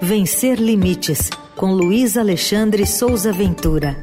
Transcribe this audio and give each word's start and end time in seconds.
Vencer 0.00 0.60
Limites, 0.60 1.28
com 1.56 1.72
Luiz 1.72 2.16
Alexandre 2.16 2.86
Souza 2.86 3.32
Ventura. 3.32 3.96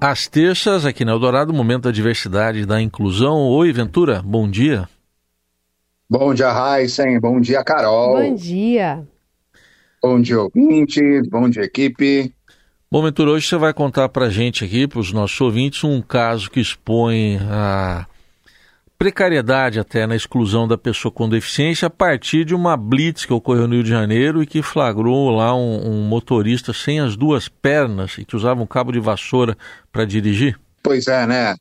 Às 0.00 0.26
terças, 0.26 0.86
aqui 0.86 1.04
na 1.04 1.12
Eldorado, 1.12 1.52
momento 1.52 1.82
da 1.82 1.92
diversidade 1.92 2.60
e 2.60 2.66
da 2.66 2.80
inclusão. 2.80 3.46
Oi, 3.48 3.70
Ventura, 3.72 4.22
bom 4.24 4.48
dia. 4.48 4.88
Bom 6.08 6.32
dia, 6.32 6.50
Heisen. 6.50 7.20
Bom 7.20 7.38
dia, 7.38 7.62
Carol. 7.62 8.16
Bom 8.16 8.34
dia. 8.34 9.06
Bom 10.02 10.18
dia, 10.18 10.40
ouvintes. 10.40 11.28
Bom 11.28 11.50
dia, 11.50 11.64
equipe. 11.64 12.34
Bom, 12.90 13.02
Ventura, 13.02 13.32
hoje 13.32 13.46
você 13.46 13.58
vai 13.58 13.74
contar 13.74 14.08
para 14.08 14.30
gente 14.30 14.64
aqui, 14.64 14.88
para 14.88 14.98
os 14.98 15.12
nossos 15.12 15.38
ouvintes, 15.38 15.84
um 15.84 16.00
caso 16.00 16.50
que 16.50 16.58
expõe 16.58 17.38
a 17.50 18.06
precariedade 19.00 19.80
até 19.80 20.06
na 20.06 20.14
exclusão 20.14 20.68
da 20.68 20.76
pessoa 20.76 21.10
com 21.10 21.26
deficiência 21.26 21.86
a 21.86 21.90
partir 21.90 22.44
de 22.44 22.54
uma 22.54 22.76
blitz 22.76 23.24
que 23.24 23.32
ocorreu 23.32 23.66
no 23.66 23.72
Rio 23.72 23.82
de 23.82 23.88
Janeiro 23.88 24.42
e 24.42 24.46
que 24.46 24.60
flagrou 24.60 25.30
lá 25.30 25.56
um, 25.56 25.88
um 25.88 26.02
motorista 26.02 26.74
sem 26.74 27.00
as 27.00 27.16
duas 27.16 27.48
pernas 27.48 28.18
e 28.18 28.26
que 28.26 28.36
usava 28.36 28.60
um 28.60 28.66
cabo 28.66 28.92
de 28.92 29.00
vassoura 29.00 29.56
para 29.90 30.04
dirigir? 30.04 30.60
Pois 30.82 31.06
é, 31.06 31.26
né? 31.26 31.54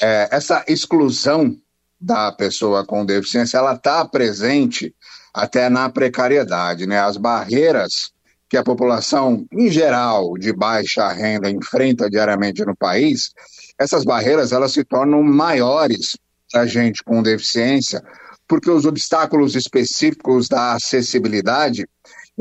É, 0.00 0.28
essa 0.34 0.64
exclusão 0.66 1.54
da 2.00 2.32
pessoa 2.32 2.82
com 2.82 3.04
deficiência, 3.04 3.58
ela 3.58 3.74
está 3.74 4.02
presente 4.06 4.94
até 5.34 5.68
na 5.68 5.90
precariedade, 5.90 6.86
né? 6.86 6.98
As 6.98 7.18
barreiras 7.18 8.10
que 8.48 8.56
a 8.56 8.64
população, 8.64 9.44
em 9.52 9.70
geral, 9.70 10.32
de 10.38 10.50
baixa 10.50 11.12
renda 11.12 11.50
enfrenta 11.50 12.08
diariamente 12.08 12.64
no 12.64 12.74
país, 12.74 13.32
essas 13.78 14.02
barreiras 14.02 14.50
elas 14.50 14.72
se 14.72 14.82
tornam 14.82 15.22
maiores 15.22 16.16
para 16.50 16.66
gente 16.66 17.02
com 17.02 17.22
deficiência, 17.22 18.02
porque 18.48 18.70
os 18.70 18.84
obstáculos 18.84 19.54
específicos 19.54 20.48
da 20.48 20.74
acessibilidade 20.74 21.86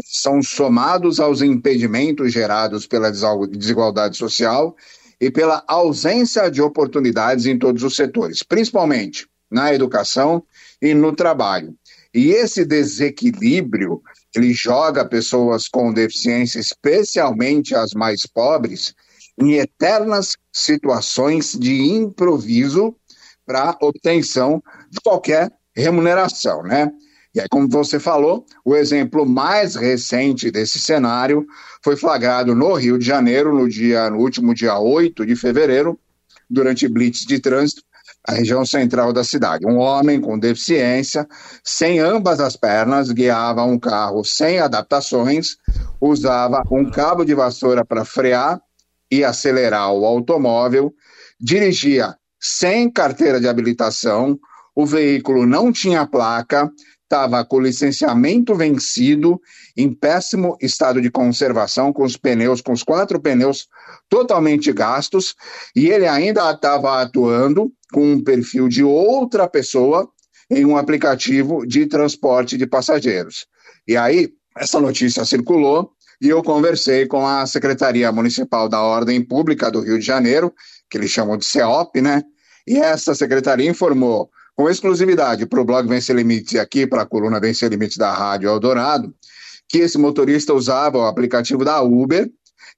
são 0.03 0.41
somados 0.41 1.19
aos 1.19 1.41
impedimentos 1.41 2.31
gerados 2.31 2.85
pela 2.85 3.11
desigualdade 3.11 4.17
social 4.17 4.75
e 5.19 5.31
pela 5.31 5.63
ausência 5.67 6.49
de 6.49 6.61
oportunidades 6.61 7.45
em 7.45 7.57
todos 7.57 7.83
os 7.83 7.95
setores, 7.95 8.43
principalmente 8.43 9.27
na 9.49 9.73
educação 9.73 10.43
e 10.81 10.93
no 10.93 11.15
trabalho. 11.15 11.73
E 12.13 12.31
esse 12.31 12.65
desequilíbrio, 12.65 14.01
ele 14.35 14.53
joga 14.53 15.05
pessoas 15.05 15.67
com 15.67 15.93
deficiência, 15.93 16.59
especialmente 16.59 17.73
as 17.75 17.91
mais 17.93 18.25
pobres, 18.25 18.93
em 19.37 19.53
eternas 19.53 20.35
situações 20.51 21.53
de 21.53 21.81
improviso 21.81 22.95
para 23.45 23.77
obtenção 23.81 24.61
de 24.89 24.99
qualquer 25.01 25.51
remuneração, 25.75 26.63
né? 26.63 26.91
E 27.35 27.39
aí, 27.41 27.47
como 27.49 27.67
você 27.67 27.99
falou, 27.99 28.45
o 28.63 28.77
exemplo 28.77 29.25
mais 29.25 29.75
recente 29.75 30.49
desse 30.49 30.79
cenário 30.79 31.45
foi 31.83 31.97
flagrado 31.97 32.55
no 32.55 32.73
Rio 32.75 32.97
de 32.97 33.05
Janeiro, 33.05 33.53
no, 33.53 33.67
dia, 33.67 34.09
no 34.09 34.19
último 34.19 34.53
dia 34.53 34.79
8 34.79 35.25
de 35.25 35.35
fevereiro, 35.35 35.99
durante 36.49 36.87
blitz 36.87 37.25
de 37.25 37.37
trânsito, 37.39 37.81
a 38.25 38.31
região 38.31 38.65
central 38.65 39.11
da 39.11 39.21
cidade. 39.21 39.67
Um 39.67 39.77
homem 39.77 40.21
com 40.21 40.39
deficiência, 40.39 41.27
sem 41.61 41.99
ambas 41.99 42.39
as 42.39 42.55
pernas, 42.55 43.11
guiava 43.11 43.63
um 43.63 43.77
carro 43.77 44.23
sem 44.23 44.59
adaptações, 44.59 45.57
usava 45.99 46.63
um 46.71 46.89
cabo 46.89 47.25
de 47.25 47.35
vassoura 47.35 47.83
para 47.83 48.05
frear 48.05 48.61
e 49.11 49.25
acelerar 49.25 49.91
o 49.91 50.05
automóvel, 50.05 50.93
dirigia 51.37 52.15
sem 52.47 52.91
carteira 52.91 53.39
de 53.39 53.47
habilitação, 53.47 54.39
o 54.75 54.85
veículo 54.85 55.47
não 55.47 55.71
tinha 55.71 56.05
placa, 56.05 56.71
estava 57.01 57.43
com 57.43 57.59
licenciamento 57.59 58.53
vencido, 58.53 59.39
em 59.75 59.91
péssimo 59.91 60.55
estado 60.61 61.01
de 61.01 61.09
conservação, 61.09 61.91
com 61.91 62.03
os 62.03 62.17
pneus, 62.17 62.61
com 62.61 62.71
os 62.71 62.83
quatro 62.83 63.19
pneus 63.19 63.67
totalmente 64.07 64.71
gastos, 64.71 65.33
e 65.75 65.87
ele 65.87 66.07
ainda 66.07 66.51
estava 66.51 67.01
atuando 67.01 67.71
com 67.91 68.13
um 68.13 68.23
perfil 68.23 68.67
de 68.67 68.83
outra 68.83 69.47
pessoa 69.47 70.07
em 70.49 70.65
um 70.65 70.77
aplicativo 70.77 71.65
de 71.65 71.87
transporte 71.87 72.57
de 72.57 72.67
passageiros. 72.67 73.47
E 73.87 73.97
aí, 73.97 74.29
essa 74.55 74.79
notícia 74.79 75.25
circulou 75.25 75.91
e 76.21 76.29
eu 76.29 76.43
conversei 76.43 77.07
com 77.07 77.25
a 77.25 77.45
Secretaria 77.45 78.11
Municipal 78.11 78.69
da 78.69 78.81
Ordem 78.81 79.23
Pública 79.23 79.71
do 79.71 79.81
Rio 79.81 79.99
de 79.99 80.05
Janeiro, 80.05 80.53
que 80.89 80.97
eles 80.97 81.09
chamam 81.09 81.37
de 81.37 81.45
CEOP, 81.45 82.01
né? 82.01 82.23
E 82.67 82.77
essa 82.77 83.13
secretaria 83.13 83.69
informou 83.69 84.29
com 84.55 84.69
exclusividade 84.69 85.45
para 85.45 85.61
o 85.61 85.65
blog 85.65 85.87
Vencer 85.87 86.15
Limites 86.15 86.53
e 86.53 86.59
aqui 86.59 86.87
para 86.87 87.03
a 87.03 87.05
coluna 87.05 87.39
Vencer 87.39 87.69
Limites 87.69 87.97
da 87.97 88.11
Rádio 88.11 88.49
Eldorado, 88.49 89.13
que 89.67 89.79
esse 89.79 89.97
motorista 89.97 90.53
usava 90.53 90.97
o 90.97 91.05
aplicativo 91.05 91.65
da 91.65 91.81
Uber, 91.81 92.29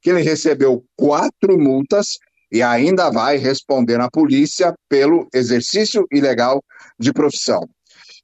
que 0.01 0.09
ele 0.09 0.21
recebeu 0.21 0.83
quatro 0.95 1.57
multas 1.57 2.17
e 2.51 2.61
ainda 2.61 3.09
vai 3.09 3.37
responder 3.37 3.97
na 3.97 4.09
polícia 4.09 4.73
pelo 4.89 5.27
exercício 5.33 6.05
ilegal 6.11 6.63
de 6.99 7.13
profissão. 7.13 7.61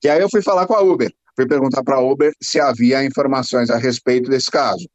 E 0.03 0.09
aí 0.09 0.21
eu 0.21 0.29
fui 0.29 0.41
falar 0.41 0.65
com 0.65 0.73
a 0.73 0.81
Uber, 0.81 1.11
fui 1.35 1.47
perguntar 1.47 1.83
para 1.83 1.95
a 1.95 2.01
Uber 2.01 2.33
se 2.41 2.59
havia 2.59 3.03
informações 3.03 3.69
a 3.69 3.77
respeito 3.77 4.29
desse 4.29 4.49
caso. 4.49 4.87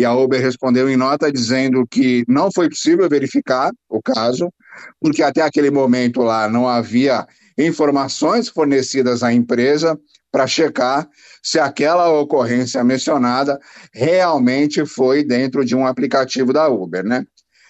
E 0.00 0.04
a 0.06 0.14
Uber 0.14 0.40
respondeu 0.40 0.88
em 0.88 0.96
nota 0.96 1.30
dizendo 1.30 1.86
que 1.86 2.24
não 2.26 2.50
foi 2.50 2.70
possível 2.70 3.06
verificar 3.06 3.70
o 3.86 4.00
caso, 4.00 4.50
porque 4.98 5.22
até 5.22 5.42
aquele 5.42 5.70
momento 5.70 6.22
lá 6.22 6.48
não 6.48 6.66
havia 6.66 7.26
informações 7.58 8.48
fornecidas 8.48 9.22
à 9.22 9.30
empresa 9.30 10.00
para 10.32 10.46
checar 10.46 11.06
se 11.42 11.60
aquela 11.60 12.08
ocorrência 12.18 12.82
mencionada 12.82 13.60
realmente 13.92 14.86
foi 14.86 15.22
dentro 15.22 15.66
de 15.66 15.76
um 15.76 15.86
aplicativo 15.86 16.50
da 16.50 16.66
Uber, 16.66 17.04
né? 17.04 17.22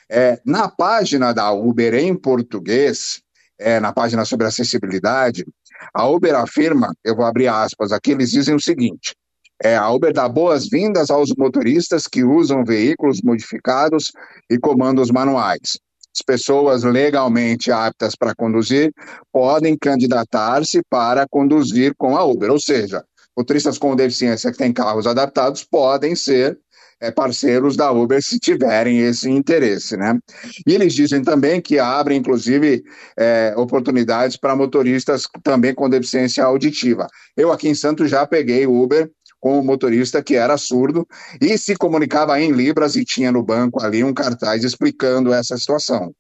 É, 0.08 0.40
na 0.46 0.68
página 0.68 1.32
da 1.32 1.50
Uber 1.50 1.94
em 1.94 2.14
português, 2.14 3.20
é, 3.58 3.80
na 3.80 3.92
página 3.92 4.24
sobre 4.24 4.46
acessibilidade, 4.46 5.44
a 5.92 6.06
Uber 6.06 6.36
afirma, 6.36 6.94
eu 7.02 7.16
vou 7.16 7.24
abrir 7.24 7.48
aspas 7.48 7.90
aqui, 7.90 8.12
eles 8.12 8.30
dizem 8.30 8.54
o 8.54 8.62
seguinte: 8.62 9.16
é, 9.62 9.76
a 9.76 9.90
Uber 9.90 10.12
dá 10.12 10.28
boas-vindas 10.28 11.10
aos 11.10 11.30
motoristas 11.36 12.06
que 12.06 12.24
usam 12.24 12.64
veículos 12.64 13.20
modificados 13.22 14.10
e 14.50 14.58
comandos 14.58 15.10
manuais. 15.10 15.78
As 16.14 16.22
pessoas 16.24 16.82
legalmente 16.82 17.70
aptas 17.70 18.16
para 18.16 18.34
conduzir 18.34 18.92
podem 19.32 19.76
candidatar-se 19.78 20.80
para 20.88 21.26
conduzir 21.28 21.94
com 21.96 22.16
a 22.16 22.24
Uber, 22.24 22.50
ou 22.50 22.58
seja, 22.58 23.04
motoristas 23.36 23.78
com 23.78 23.94
deficiência 23.94 24.50
que 24.50 24.58
têm 24.58 24.72
carros 24.72 25.06
adaptados 25.06 25.64
podem 25.64 26.16
ser 26.16 26.58
é, 27.00 27.10
parceiros 27.10 27.76
da 27.76 27.90
Uber 27.90 28.22
se 28.22 28.38
tiverem 28.38 29.00
esse 29.00 29.30
interesse, 29.30 29.96
né? 29.96 30.18
E 30.66 30.74
eles 30.74 30.92
dizem 30.94 31.22
também 31.22 31.60
que 31.60 31.78
abrem, 31.78 32.18
inclusive, 32.18 32.82
é, 33.16 33.54
oportunidades 33.56 34.36
para 34.36 34.54
motoristas 34.54 35.24
também 35.42 35.74
com 35.74 35.88
deficiência 35.88 36.44
auditiva. 36.44 37.06
Eu 37.36 37.50
aqui 37.50 37.68
em 37.68 37.74
Santos 37.74 38.10
já 38.10 38.26
peguei 38.26 38.66
Uber 38.66 39.10
com 39.40 39.58
o 39.58 39.64
motorista 39.64 40.22
que 40.22 40.36
era 40.36 40.56
surdo 40.58 41.08
e 41.40 41.56
se 41.56 41.74
comunicava 41.74 42.40
em 42.40 42.52
Libras 42.52 42.94
e 42.94 43.04
tinha 43.04 43.32
no 43.32 43.42
banco 43.42 43.82
ali 43.82 44.04
um 44.04 44.12
cartaz 44.12 44.62
explicando 44.62 45.32
essa 45.32 45.56
situação. 45.56 46.14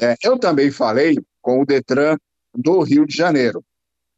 É, 0.00 0.14
eu 0.22 0.38
também 0.38 0.70
falei 0.70 1.16
com 1.40 1.60
o 1.60 1.66
Detran 1.66 2.16
do 2.54 2.80
Rio 2.82 3.06
de 3.06 3.16
Janeiro, 3.16 3.64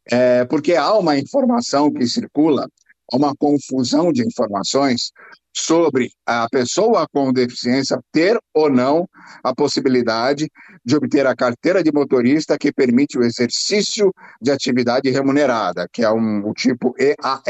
é, 0.09 0.45
porque 0.45 0.75
há 0.75 0.93
uma 0.93 1.17
informação 1.17 1.91
que 1.91 2.05
circula, 2.05 2.67
uma 3.13 3.35
confusão 3.35 4.11
de 4.11 4.25
informações 4.25 5.11
sobre 5.53 6.11
a 6.25 6.47
pessoa 6.49 7.05
com 7.11 7.33
deficiência 7.33 7.99
ter 8.11 8.39
ou 8.53 8.69
não 8.69 9.07
a 9.43 9.53
possibilidade 9.53 10.49
de 10.83 10.95
obter 10.95 11.27
a 11.27 11.35
carteira 11.35 11.83
de 11.83 11.91
motorista 11.91 12.57
que 12.57 12.71
permite 12.71 13.17
o 13.17 13.23
exercício 13.23 14.13
de 14.41 14.51
atividade 14.51 15.09
remunerada, 15.09 15.87
que 15.91 16.03
é 16.03 16.11
um, 16.11 16.47
o 16.47 16.53
tipo 16.53 16.95
EAR. 16.97 17.41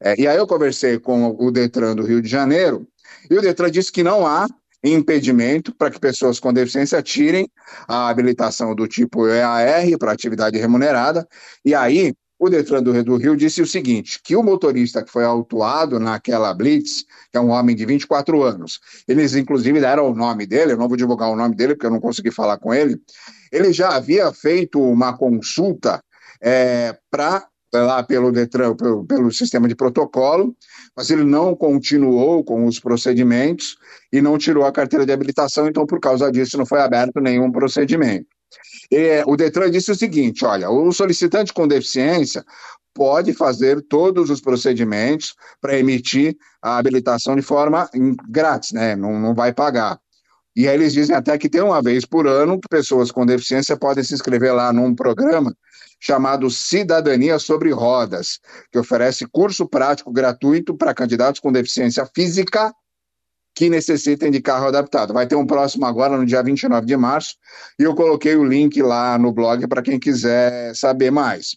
É, 0.00 0.20
e 0.20 0.26
aí 0.26 0.36
eu 0.36 0.46
conversei 0.46 0.98
com 0.98 1.36
o 1.38 1.50
Detran 1.52 1.94
do 1.94 2.04
Rio 2.04 2.20
de 2.20 2.28
Janeiro, 2.28 2.86
e 3.30 3.36
o 3.36 3.40
Detran 3.40 3.70
disse 3.70 3.92
que 3.92 4.02
não 4.02 4.26
há 4.26 4.48
impedimento 4.84 5.72
para 5.76 5.92
que 5.92 6.00
pessoas 6.00 6.40
com 6.40 6.52
deficiência 6.52 7.00
tirem 7.00 7.48
a 7.86 8.08
habilitação 8.08 8.74
do 8.74 8.88
tipo 8.88 9.28
EAR 9.28 9.96
para 9.96 10.10
atividade 10.10 10.58
remunerada, 10.58 11.26
e 11.64 11.72
aí 11.72 12.12
o 12.42 12.50
Detran 12.50 12.82
do, 12.82 13.16
Rio 13.16 13.36
disse 13.36 13.62
o 13.62 13.66
seguinte, 13.66 14.20
que 14.20 14.34
o 14.34 14.42
motorista 14.42 15.00
que 15.00 15.12
foi 15.12 15.24
autuado 15.24 16.00
naquela 16.00 16.52
blitz, 16.52 17.04
que 17.30 17.38
é 17.38 17.40
um 17.40 17.50
homem 17.50 17.76
de 17.76 17.86
24 17.86 18.42
anos, 18.42 18.80
eles 19.06 19.36
inclusive 19.36 19.80
deram 19.80 20.10
o 20.10 20.14
nome 20.14 20.44
dele, 20.44 20.72
eu 20.72 20.76
não 20.76 20.88
vou 20.88 20.96
divulgar 20.96 21.30
o 21.30 21.36
nome 21.36 21.54
dele 21.54 21.76
porque 21.76 21.86
eu 21.86 21.90
não 21.92 22.00
consegui 22.00 22.32
falar 22.32 22.58
com 22.58 22.74
ele, 22.74 23.00
ele 23.52 23.72
já 23.72 23.94
havia 23.94 24.32
feito 24.32 24.82
uma 24.82 25.16
consulta 25.16 26.02
é, 26.42 26.98
para 27.08 27.46
lá 27.72 28.02
pelo 28.02 28.32
Detran, 28.32 28.74
pelo, 28.74 29.06
pelo 29.06 29.30
sistema 29.30 29.68
de 29.68 29.76
protocolo, 29.76 30.52
mas 30.96 31.10
ele 31.10 31.22
não 31.22 31.54
continuou 31.54 32.42
com 32.42 32.66
os 32.66 32.80
procedimentos 32.80 33.76
e 34.12 34.20
não 34.20 34.36
tirou 34.36 34.64
a 34.64 34.72
carteira 34.72 35.06
de 35.06 35.12
habilitação, 35.12 35.68
então 35.68 35.86
por 35.86 36.00
causa 36.00 36.28
disso 36.32 36.58
não 36.58 36.66
foi 36.66 36.80
aberto 36.80 37.20
nenhum 37.20 37.52
procedimento. 37.52 38.26
E, 38.90 39.22
o 39.26 39.36
Detran 39.36 39.70
disse 39.70 39.90
o 39.90 39.94
seguinte: 39.94 40.44
olha, 40.44 40.70
o 40.70 40.92
solicitante 40.92 41.52
com 41.52 41.66
deficiência 41.66 42.44
pode 42.94 43.32
fazer 43.32 43.82
todos 43.82 44.30
os 44.30 44.40
procedimentos 44.40 45.34
para 45.60 45.78
emitir 45.78 46.36
a 46.60 46.76
habilitação 46.76 47.34
de 47.34 47.42
forma 47.42 47.88
grátis, 48.28 48.72
né? 48.72 48.94
Não, 48.94 49.18
não 49.18 49.34
vai 49.34 49.52
pagar. 49.52 49.98
E 50.54 50.68
aí 50.68 50.74
eles 50.74 50.92
dizem 50.92 51.16
até 51.16 51.38
que 51.38 51.48
tem 51.48 51.62
uma 51.62 51.80
vez 51.80 52.04
por 52.04 52.26
ano 52.26 52.60
que 52.60 52.68
pessoas 52.68 53.10
com 53.10 53.24
deficiência 53.24 53.76
podem 53.76 54.04
se 54.04 54.12
inscrever 54.12 54.54
lá 54.54 54.72
num 54.72 54.94
programa 54.94 55.54
chamado 55.98 56.50
Cidadania 56.50 57.38
sobre 57.38 57.70
Rodas, 57.70 58.40
que 58.70 58.78
oferece 58.78 59.24
curso 59.26 59.66
prático 59.66 60.12
gratuito 60.12 60.76
para 60.76 60.92
candidatos 60.92 61.40
com 61.40 61.52
deficiência 61.52 62.06
física 62.14 62.74
que 63.54 63.68
necessitem 63.68 64.30
de 64.30 64.40
carro 64.40 64.66
adaptado. 64.66 65.12
Vai 65.12 65.26
ter 65.26 65.36
um 65.36 65.46
próximo 65.46 65.84
agora 65.84 66.16
no 66.16 66.24
dia 66.24 66.42
29 66.42 66.86
de 66.86 66.96
março, 66.96 67.34
e 67.78 67.82
eu 67.82 67.94
coloquei 67.94 68.34
o 68.36 68.44
link 68.44 68.80
lá 68.82 69.18
no 69.18 69.32
blog 69.32 69.66
para 69.66 69.82
quem 69.82 69.98
quiser 69.98 70.74
saber 70.74 71.10
mais. 71.10 71.56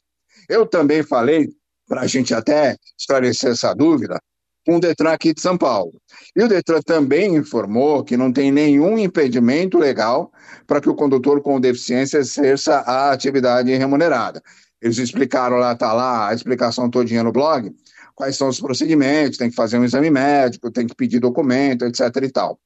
Eu 0.50 0.66
também 0.66 1.04
falei, 1.04 1.50
para 1.88 2.02
a 2.02 2.08
gente 2.08 2.34
até 2.34 2.76
esclarecer 2.98 3.52
essa 3.52 3.74
dúvida, 3.74 4.20
com 4.66 4.78
o 4.78 4.80
Detran 4.80 5.12
aqui 5.12 5.34
de 5.34 5.42
São 5.42 5.58
Paulo. 5.58 5.94
E 6.36 6.44
o 6.44 6.48
Detran 6.48 6.82
também 6.82 7.36
informou 7.36 8.04
que 8.04 8.18
não 8.18 8.34
tem 8.34 8.52
nenhum 8.52 8.98
impedimento 8.98 9.78
legal 9.78 10.32
para 10.66 10.82
que 10.82 10.90
o 10.90 10.96
condutor 10.96 11.42
com 11.42 11.60
deficiência 11.60 12.18
exerça 12.18 12.78
a 12.80 13.12
atividade 13.12 13.74
remunerada. 13.76 14.42
Eles 14.82 14.98
explicaram 14.98 15.58
lá, 15.58 15.74
está 15.74 15.94
lá 15.94 16.30
a 16.30 16.34
explicação 16.34 16.90
todinha 16.90 17.24
no 17.24 17.32
blog, 17.32 17.74
quais 18.16 18.38
são 18.38 18.48
os 18.48 18.60
procedimentos, 18.60 19.38
tem 19.38 19.50
que 19.50 19.56
fazer 19.56 19.78
um 19.78 19.84
exame 19.84 20.10
médico, 20.10 20.72
tem 20.72 20.88
que 20.88 20.96
pedir 20.96 21.20
documento, 21.20 21.86
etc 21.86 22.02
e 22.24 22.30
tal. 22.30 22.60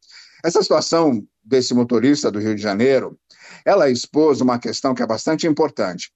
Essa 0.44 0.62
situação 0.62 1.22
desse 1.44 1.74
motorista 1.74 2.32
do 2.32 2.40
Rio 2.40 2.56
de 2.56 2.62
Janeiro, 2.62 3.18
ela 3.66 3.90
expôs 3.90 4.40
uma 4.40 4.60
questão 4.60 4.94
que 4.94 5.04
é 5.04 5.08
bastante 5.08 5.48
importante. 5.48 6.12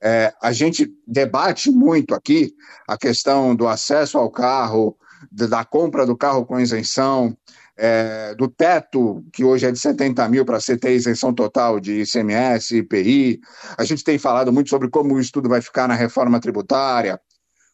É, 0.00 0.32
a 0.40 0.52
gente 0.52 0.92
debate 1.06 1.70
muito 1.70 2.14
aqui 2.14 2.54
a 2.88 2.96
questão 2.96 3.54
do 3.54 3.68
acesso 3.68 4.16
ao 4.16 4.30
carro, 4.30 4.96
da 5.30 5.64
compra 5.64 6.06
do 6.06 6.16
carro 6.16 6.46
com 6.46 6.58
isenção, 6.58 7.36
é, 7.76 8.34
do 8.34 8.48
teto, 8.48 9.24
que 9.32 9.44
hoje 9.44 9.66
é 9.66 9.70
de 9.70 9.78
70 9.78 10.28
mil 10.28 10.44
para 10.44 10.58
ter 10.60 10.92
isenção 10.92 11.32
total 11.32 11.78
de 11.78 12.02
ICMS, 12.02 12.76
IPI. 12.76 13.40
A 13.76 13.84
gente 13.84 14.02
tem 14.02 14.18
falado 14.18 14.52
muito 14.52 14.70
sobre 14.70 14.88
como 14.88 15.14
o 15.14 15.20
estudo 15.20 15.48
vai 15.48 15.60
ficar 15.60 15.86
na 15.86 15.94
reforma 15.94 16.40
tributária. 16.40 17.20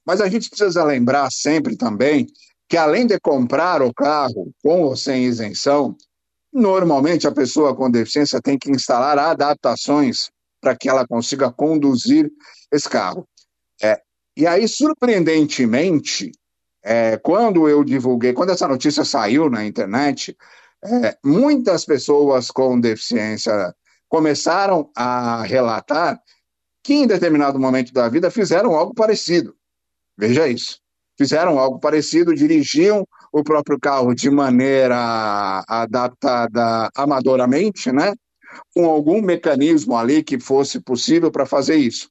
Mas 0.06 0.20
a 0.20 0.28
gente 0.28 0.48
precisa 0.48 0.84
lembrar 0.84 1.30
sempre 1.30 1.76
também 1.76 2.26
que, 2.68 2.76
além 2.76 3.06
de 3.06 3.18
comprar 3.20 3.82
o 3.82 3.92
carro 3.92 4.52
com 4.62 4.82
ou 4.82 4.96
sem 4.96 5.24
isenção, 5.24 5.96
normalmente 6.52 7.26
a 7.26 7.32
pessoa 7.32 7.74
com 7.74 7.90
deficiência 7.90 8.40
tem 8.40 8.58
que 8.58 8.70
instalar 8.70 9.18
adaptações 9.18 10.30
para 10.60 10.76
que 10.76 10.88
ela 10.88 11.06
consiga 11.06 11.52
conduzir 11.52 12.30
esse 12.72 12.88
carro. 12.88 13.26
É, 13.82 14.00
e 14.36 14.46
aí, 14.46 14.66
surpreendentemente, 14.66 16.32
é, 16.82 17.16
quando 17.16 17.68
eu 17.68 17.84
divulguei, 17.84 18.32
quando 18.32 18.50
essa 18.50 18.68
notícia 18.68 19.04
saiu 19.04 19.50
na 19.50 19.64
internet, 19.64 20.36
é, 20.84 21.16
muitas 21.24 21.84
pessoas 21.84 22.50
com 22.50 22.78
deficiência 22.78 23.74
começaram 24.08 24.90
a 24.94 25.42
relatar 25.42 26.20
que 26.82 26.94
em 26.94 27.06
determinado 27.06 27.58
momento 27.58 27.92
da 27.92 28.08
vida 28.08 28.30
fizeram 28.30 28.74
algo 28.74 28.94
parecido. 28.94 29.56
Veja 30.16 30.48
isso. 30.48 30.78
Fizeram 31.16 31.58
algo 31.58 31.78
parecido, 31.78 32.34
dirigiam 32.34 33.06
o 33.32 33.42
próprio 33.42 33.78
carro 33.78 34.14
de 34.14 34.30
maneira 34.30 35.64
adaptada 35.68 36.90
amadoramente, 36.96 37.92
né? 37.92 38.12
Com 38.74 38.86
algum 38.86 39.20
mecanismo 39.20 39.96
ali 39.96 40.22
que 40.22 40.38
fosse 40.38 40.80
possível 40.80 41.30
para 41.30 41.46
fazer 41.46 41.76
isso. 41.76 42.08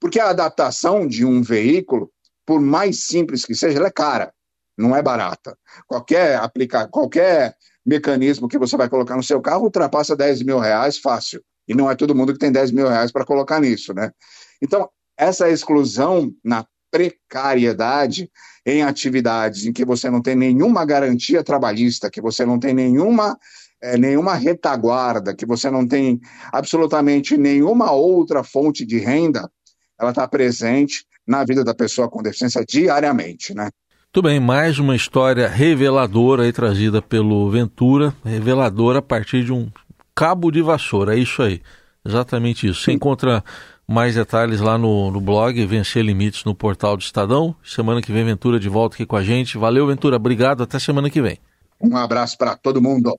Porque 0.00 0.20
a 0.20 0.30
adaptação 0.30 1.06
de 1.06 1.24
um 1.24 1.42
veículo, 1.42 2.10
por 2.44 2.60
mais 2.60 3.04
simples 3.04 3.44
que 3.44 3.54
seja, 3.54 3.78
ela 3.78 3.88
é 3.88 3.92
cara, 3.92 4.32
não 4.76 4.94
é 4.94 5.02
barata. 5.02 5.56
Qualquer 5.86 6.36
aplicar, 6.36 6.88
qualquer 6.88 7.56
mecanismo 7.84 8.48
que 8.48 8.58
você 8.58 8.76
vai 8.76 8.88
colocar 8.88 9.16
no 9.16 9.22
seu 9.22 9.40
carro 9.40 9.64
ultrapassa 9.64 10.16
10 10.16 10.42
mil 10.42 10.58
reais 10.58 10.98
fácil. 10.98 11.42
E 11.68 11.74
não 11.74 11.90
é 11.90 11.94
todo 11.94 12.14
mundo 12.14 12.32
que 12.32 12.38
tem 12.38 12.52
10 12.52 12.70
mil 12.70 12.88
reais 12.88 13.10
para 13.10 13.24
colocar 13.24 13.60
nisso, 13.60 13.94
né? 13.94 14.10
Então, 14.62 14.88
essa 15.16 15.48
exclusão 15.48 16.30
na 16.44 16.64
precariedade 16.96 18.30
em 18.64 18.82
atividades 18.82 19.66
em 19.66 19.72
que 19.72 19.84
você 19.84 20.10
não 20.10 20.22
tem 20.22 20.34
nenhuma 20.34 20.84
garantia 20.84 21.44
trabalhista, 21.44 22.10
que 22.10 22.20
você 22.20 22.44
não 22.44 22.58
tem 22.58 22.74
nenhuma, 22.74 23.38
é, 23.82 23.96
nenhuma 23.98 24.34
retaguarda, 24.34 25.34
que 25.34 25.46
você 25.46 25.70
não 25.70 25.86
tem 25.86 26.18
absolutamente 26.50 27.36
nenhuma 27.36 27.92
outra 27.92 28.42
fonte 28.42 28.84
de 28.86 28.98
renda, 28.98 29.48
ela 30.00 30.10
está 30.10 30.26
presente 30.26 31.04
na 31.26 31.44
vida 31.44 31.62
da 31.62 31.74
pessoa 31.74 32.08
com 32.08 32.22
deficiência 32.22 32.64
diariamente, 32.66 33.54
né? 33.54 33.68
Muito 34.04 34.22
bem, 34.22 34.40
mais 34.40 34.78
uma 34.78 34.96
história 34.96 35.46
reveladora 35.46 36.44
aí 36.44 36.52
trazida 36.52 37.02
pelo 37.02 37.50
Ventura, 37.50 38.14
reveladora 38.24 39.00
a 39.00 39.02
partir 39.02 39.44
de 39.44 39.52
um 39.52 39.70
cabo 40.14 40.50
de 40.50 40.62
vassoura, 40.62 41.14
é 41.14 41.18
isso 41.18 41.42
aí, 41.42 41.60
exatamente 42.04 42.66
isso. 42.66 42.80
Você 42.82 42.92
encontra 42.92 43.44
mais 43.88 44.14
detalhes 44.14 44.60
lá 44.60 44.76
no, 44.76 45.10
no 45.10 45.20
blog 45.20 45.64
Vencer 45.64 46.04
Limites 46.04 46.44
no 46.44 46.54
portal 46.54 46.96
do 46.96 47.02
Estadão. 47.02 47.54
Semana 47.64 48.02
que 48.02 48.12
vem, 48.12 48.24
Ventura 48.24 48.58
de 48.58 48.68
volta 48.68 48.96
aqui 48.96 49.06
com 49.06 49.16
a 49.16 49.22
gente. 49.22 49.56
Valeu, 49.56 49.86
Ventura. 49.86 50.16
Obrigado. 50.16 50.62
Até 50.62 50.78
semana 50.78 51.08
que 51.08 51.22
vem. 51.22 51.38
Um 51.80 51.96
abraço 51.96 52.36
para 52.36 52.56
todo 52.56 52.82
mundo. 52.82 53.16